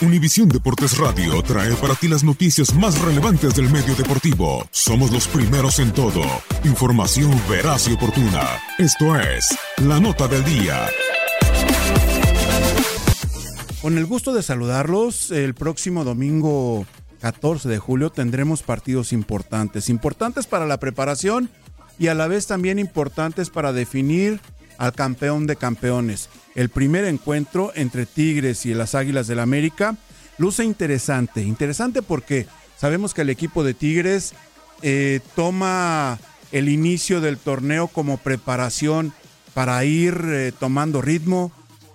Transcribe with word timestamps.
Univisión 0.00 0.48
Deportes 0.48 0.98
Radio 0.98 1.40
trae 1.42 1.72
para 1.76 1.94
ti 1.94 2.08
las 2.08 2.24
noticias 2.24 2.74
más 2.74 3.00
relevantes 3.00 3.54
del 3.54 3.70
medio 3.70 3.94
deportivo. 3.94 4.66
Somos 4.70 5.10
los 5.12 5.28
primeros 5.28 5.78
en 5.78 5.92
todo. 5.92 6.22
Información 6.64 7.30
veraz 7.48 7.88
y 7.88 7.92
oportuna. 7.92 8.42
Esto 8.78 9.16
es 9.18 9.56
La 9.78 10.00
Nota 10.00 10.26
del 10.28 10.44
Día. 10.44 10.86
Con 13.80 13.96
el 13.96 14.06
gusto 14.06 14.34
de 14.34 14.42
saludarlos, 14.42 15.30
el 15.30 15.54
próximo 15.54 16.04
domingo 16.04 16.86
14 17.20 17.68
de 17.68 17.78
julio 17.78 18.10
tendremos 18.10 18.62
partidos 18.62 19.12
importantes, 19.12 19.88
importantes 19.88 20.46
para 20.46 20.66
la 20.66 20.78
preparación 20.78 21.50
y 21.98 22.08
a 22.08 22.14
la 22.14 22.26
vez 22.26 22.46
también 22.46 22.78
importantes 22.78 23.50
para 23.50 23.72
definir 23.72 24.40
al 24.78 24.92
campeón 24.92 25.46
de 25.46 25.56
campeones. 25.56 26.28
El 26.54 26.68
primer 26.68 27.04
encuentro 27.04 27.72
entre 27.74 28.06
Tigres 28.06 28.66
y 28.66 28.74
las 28.74 28.94
Águilas 28.94 29.26
del 29.26 29.40
América 29.40 29.96
luce 30.38 30.64
interesante, 30.64 31.42
interesante 31.42 32.02
porque 32.02 32.46
sabemos 32.76 33.14
que 33.14 33.22
el 33.22 33.30
equipo 33.30 33.64
de 33.64 33.74
Tigres 33.74 34.34
eh, 34.82 35.20
toma 35.34 36.18
el 36.52 36.68
inicio 36.68 37.20
del 37.20 37.38
torneo 37.38 37.88
como 37.88 38.18
preparación 38.18 39.12
para 39.54 39.84
ir 39.84 40.20
eh, 40.26 40.52
tomando 40.58 41.00
ritmo, 41.00 41.52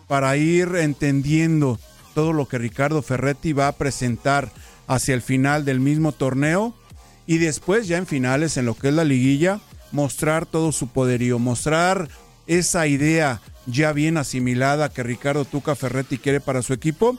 para 0.07 0.35
ir 0.38 0.75
entendiendo 0.75 1.79
todo 2.16 2.34
lo 2.34 2.47
que 2.47 2.57
Ricardo 2.57 3.01
Ferretti 3.01 3.53
va 3.53 3.67
a 3.67 3.73
presentar 3.73 4.51
hacia 4.88 5.13
el 5.13 5.22
final 5.22 5.66
del 5.66 5.79
mismo 5.79 6.11
torneo 6.11 6.73
y 7.28 7.38
después 7.38 7.88
ya 7.88 7.97
en 7.97 8.07
finales 8.07 8.57
en 8.57 8.66
lo 8.66 8.73
que 8.73 8.88
es 8.88 8.94
la 8.94 9.03
liguilla 9.03 9.59
mostrar 9.91 10.46
todo 10.46 10.72
su 10.72 10.88
poderío, 10.88 11.40
mostrar 11.40 12.09
esa 12.50 12.88
idea 12.88 13.42
ya 13.68 13.94
bien 13.94 14.18
asimilada 14.18 14.90
que 14.90 15.04
Ricardo 15.04 15.46
Tuca 15.46 15.76
Ferretti 15.76 16.18
quiere 16.18 16.42
para 16.42 16.64
su 16.64 16.74
equipo 16.74 17.18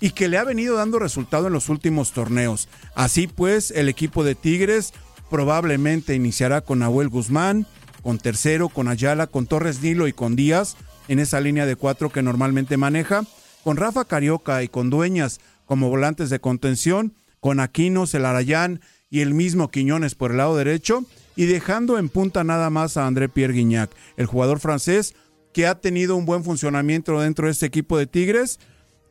y 0.00 0.10
que 0.10 0.26
le 0.26 0.38
ha 0.38 0.44
venido 0.44 0.74
dando 0.74 0.98
resultado 0.98 1.46
en 1.46 1.52
los 1.52 1.68
últimos 1.68 2.10
torneos. 2.10 2.68
Así 2.96 3.28
pues, 3.28 3.70
el 3.70 3.88
equipo 3.88 4.24
de 4.24 4.34
Tigres 4.34 4.92
probablemente 5.30 6.16
iniciará 6.16 6.62
con 6.62 6.80
Nahuel 6.80 7.08
Guzmán, 7.08 7.64
con 8.02 8.18
Tercero, 8.18 8.68
con 8.68 8.88
Ayala, 8.88 9.28
con 9.28 9.46
Torres 9.46 9.80
Nilo 9.80 10.08
y 10.08 10.12
con 10.12 10.34
Díaz 10.34 10.76
en 11.06 11.20
esa 11.20 11.40
línea 11.40 11.64
de 11.64 11.76
cuatro 11.76 12.10
que 12.10 12.22
normalmente 12.22 12.76
maneja, 12.76 13.22
con 13.62 13.76
Rafa 13.76 14.04
Carioca 14.04 14.64
y 14.64 14.68
con 14.68 14.90
Dueñas 14.90 15.40
como 15.64 15.90
volantes 15.90 16.28
de 16.28 16.40
contención, 16.40 17.14
con 17.38 17.60
Aquinos, 17.60 18.14
el 18.14 18.26
Arayán 18.26 18.80
y 19.10 19.20
el 19.20 19.32
mismo 19.32 19.70
Quiñones 19.70 20.16
por 20.16 20.32
el 20.32 20.38
lado 20.38 20.56
derecho, 20.56 21.04
y 21.36 21.46
dejando 21.46 21.98
en 21.98 22.08
punta 22.08 22.44
nada 22.44 22.70
más 22.70 22.96
a 22.96 23.06
André 23.06 23.28
Pierre 23.28 23.54
Guignac, 23.54 23.90
el 24.16 24.26
jugador 24.26 24.60
francés 24.60 25.14
que 25.52 25.66
ha 25.66 25.80
tenido 25.80 26.16
un 26.16 26.24
buen 26.24 26.44
funcionamiento 26.44 27.20
dentro 27.20 27.46
de 27.46 27.52
este 27.52 27.66
equipo 27.66 27.98
de 27.98 28.06
Tigres, 28.06 28.58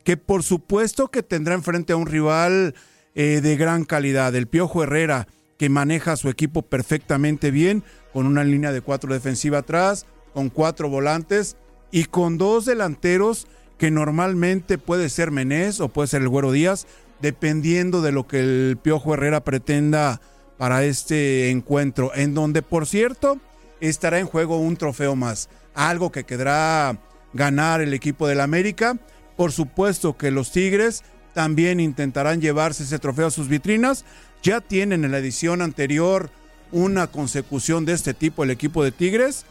que 0.04 0.18
por 0.18 0.44
supuesto 0.44 1.10
que 1.10 1.24
tendrá 1.24 1.54
enfrente 1.54 1.94
a 1.94 1.98
un 1.98 2.08
rival 2.08 2.74
eh, 3.14 3.42
de 3.42 3.58
gran 3.58 3.86
calidad, 3.86 4.36
el 4.36 4.48
Piojo 4.48 4.84
Herrera, 4.84 5.28
que 5.58 5.70
maneja 5.70 6.16
su 6.16 6.30
equipo 6.30 6.64
perfectamente 6.64 7.52
bien, 7.52 7.84
con 8.14 8.26
una 8.26 8.44
línea 8.44 8.72
de 8.72 8.82
cuatro 8.82 9.14
defensiva 9.14 9.60
atrás, 9.60 10.08
con 10.34 10.50
cuatro 10.50 10.90
volantes 10.90 11.56
y 11.92 12.06
con 12.06 12.38
dos 12.38 12.66
delanteros 12.66 13.48
que 13.78 13.92
normalmente 13.92 14.78
puede 14.78 15.10
ser 15.10 15.32
Menés 15.32 15.80
o 15.80 15.90
puede 15.90 16.08
ser 16.08 16.22
el 16.22 16.30
Güero 16.30 16.52
Díaz, 16.52 16.88
dependiendo 17.22 18.02
de 18.02 18.12
lo 18.12 18.28
que 18.28 18.40
el 18.40 18.78
Piojo 18.82 19.14
Herrera 19.14 19.44
pretenda 19.44 20.22
para 20.62 20.84
este 20.84 21.50
encuentro, 21.50 22.12
en 22.14 22.36
donde, 22.36 22.62
por 22.62 22.86
cierto, 22.86 23.40
estará 23.80 24.20
en 24.20 24.28
juego 24.28 24.60
un 24.60 24.78
trofeo 24.78 25.16
más, 25.16 25.50
algo 25.74 26.12
que 26.12 26.24
quedará 26.24 27.00
ganar 27.34 27.82
el 27.82 27.96
equipo 27.96 28.28
del 28.28 28.42
América. 28.42 29.00
Por 29.36 29.52
supuesto 29.52 30.18
que 30.18 30.30
los 30.30 30.52
Tigres 30.52 31.04
también 31.34 31.80
intentarán 31.80 32.42
llevarse 32.42 32.84
ese 32.84 33.00
trofeo 33.00 33.26
a 33.26 33.32
sus 33.32 33.48
vitrinas. 33.48 34.06
Ya 34.44 34.62
tienen 34.62 35.04
en 35.04 35.14
la 35.14 35.18
edición 35.18 35.64
anterior 35.64 36.30
una 36.72 37.08
consecución 37.08 37.84
de 37.84 37.94
este 37.94 38.14
tipo 38.14 38.44
el 38.44 38.52
equipo 38.52 38.84
de 38.84 38.92
Tigres. 38.92 39.46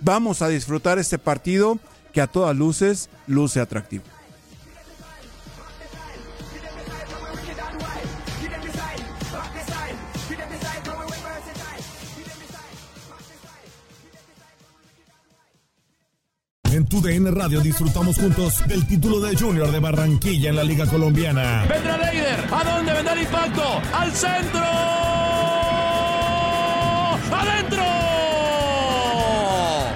Vamos 0.00 0.40
a 0.40 0.48
disfrutar 0.48 0.98
este 0.98 1.18
partido 1.18 1.78
que 2.14 2.22
a 2.22 2.26
todas 2.26 2.56
luces 2.56 3.10
luce 3.26 3.60
atractivo. 3.60 4.13
En 16.74 16.84
tu 16.86 17.00
DN 17.00 17.30
Radio 17.30 17.60
disfrutamos 17.60 18.16
juntos 18.16 18.66
del 18.66 18.84
título 18.84 19.20
de 19.20 19.36
Junior 19.36 19.70
de 19.70 19.78
Barranquilla 19.78 20.50
en 20.50 20.56
la 20.56 20.64
Liga 20.64 20.86
Colombiana. 20.86 21.64
Vendrá 21.68 21.96
Leider. 21.98 22.44
¿A 22.52 22.64
dónde 22.64 22.92
vendrá 22.92 23.12
el 23.12 23.22
impacto? 23.22 23.62
¡Al 23.92 24.10
centro! 24.10 24.60
¡Adentro! 27.30 27.84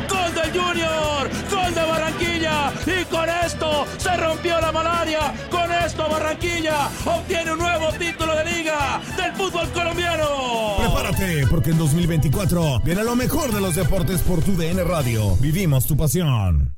¡Gol 0.09 0.35
del 0.35 0.53
Junior! 0.53 1.31
¡Gol 1.51 1.75
de 1.75 1.83
Barranquilla! 1.83 2.73
Y 2.87 3.05
con 3.07 3.29
esto 3.29 3.85
se 3.97 4.17
rompió 4.17 4.61
la 4.61 4.71
malaria. 4.71 5.35
Con 5.51 5.73
esto 5.73 6.09
Barranquilla 6.09 6.91
obtiene 7.07 7.55
un 7.55 7.59
nuevo 7.59 7.89
título 7.99 8.37
de 8.37 8.45
liga 8.45 9.01
del 9.17 9.33
fútbol 9.33 9.69
colombiano. 9.71 10.77
Prepárate, 10.79 11.45
porque 11.49 11.71
en 11.71 11.79
2024 11.79 12.83
viene 12.85 13.03
lo 13.03 13.17
mejor 13.17 13.53
de 13.53 13.61
los 13.61 13.75
deportes 13.75 14.21
por 14.21 14.43
tu 14.43 14.57
DN 14.57 14.85
Radio. 14.85 15.35
Vivimos 15.39 15.85
tu 15.85 15.97
pasión. 15.97 16.78